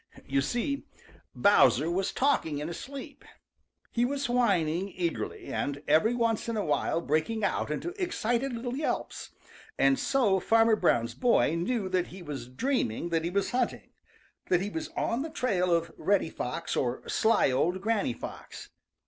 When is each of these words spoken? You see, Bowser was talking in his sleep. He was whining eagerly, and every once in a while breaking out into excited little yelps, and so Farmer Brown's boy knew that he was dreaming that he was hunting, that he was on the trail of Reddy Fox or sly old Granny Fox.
You 0.25 0.41
see, 0.41 0.87
Bowser 1.35 1.91
was 1.91 2.11
talking 2.11 2.57
in 2.57 2.67
his 2.69 2.79
sleep. 2.79 3.23
He 3.91 4.03
was 4.03 4.27
whining 4.27 4.89
eagerly, 4.89 5.53
and 5.53 5.83
every 5.87 6.15
once 6.15 6.49
in 6.49 6.57
a 6.57 6.65
while 6.65 7.01
breaking 7.01 7.43
out 7.43 7.69
into 7.69 7.89
excited 8.01 8.51
little 8.51 8.75
yelps, 8.75 9.29
and 9.77 9.99
so 9.99 10.39
Farmer 10.39 10.75
Brown's 10.75 11.13
boy 11.13 11.53
knew 11.53 11.87
that 11.89 12.07
he 12.07 12.23
was 12.23 12.47
dreaming 12.47 13.09
that 13.09 13.23
he 13.23 13.29
was 13.29 13.51
hunting, 13.51 13.91
that 14.49 14.59
he 14.59 14.71
was 14.71 14.87
on 14.97 15.21
the 15.21 15.29
trail 15.29 15.69
of 15.71 15.91
Reddy 15.95 16.31
Fox 16.31 16.75
or 16.75 17.07
sly 17.07 17.51
old 17.51 17.79
Granny 17.79 18.13
Fox. 18.13 18.69